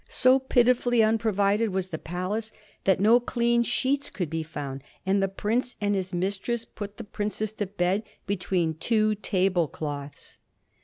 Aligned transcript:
So 0.09 0.39
pitifully 0.39 1.03
unprovided 1.03 1.69
was 1.69 1.89
the 1.89 1.99
palace 1.99 2.51
that 2.85 2.99
no 2.99 3.19
clean 3.19 3.61
sheets 3.61 4.09
could 4.09 4.31
be 4.31 4.41
found, 4.41 4.81
and 5.05 5.21
the 5.21 5.27
prince 5.27 5.75
and 5.79 5.93
his 5.93 6.11
mistress 6.11 6.65
put 6.65 6.97
the 6.97 7.03
princess 7.03 7.53
to 7.53 7.67
bed 7.67 8.01
between 8.25 8.73
two 8.73 9.13
table 9.13 9.67
cloths. 9.67 10.39